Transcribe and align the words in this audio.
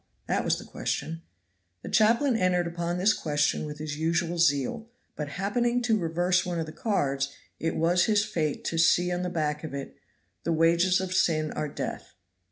that 0.25 0.43
was 0.43 0.57
the 0.57 0.65
question. 0.65 1.21
The 1.83 1.89
chaplain 1.89 2.35
entered 2.35 2.65
upon 2.65 2.97
this 2.97 3.13
question 3.13 3.67
with 3.67 3.77
his 3.77 3.97
usual 3.99 4.39
zeal; 4.39 4.89
but 5.15 5.29
happening 5.37 5.79
to 5.83 5.95
reverse 5.95 6.43
one 6.43 6.59
of 6.59 6.65
the 6.65 6.71
cards, 6.71 7.31
it 7.59 7.75
was 7.75 8.05
his 8.05 8.25
fate 8.25 8.65
to 8.65 8.79
see 8.79 9.11
on 9.11 9.21
the 9.21 9.29
back 9.29 9.63
of 9.63 9.75
it: 9.75 9.95
"THE 10.43 10.53
WAGES 10.53 11.01
OF 11.01 11.13
SIN 11.13 11.51
ARE 11.51 11.69
DEATH." 11.69 12.15